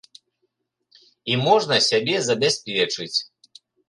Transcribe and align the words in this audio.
І 1.33 1.37
можна 1.47 1.77
сябе 1.89 2.15
забяспечыць. 2.29 3.15